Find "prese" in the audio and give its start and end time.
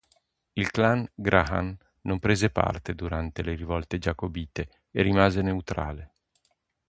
2.17-2.49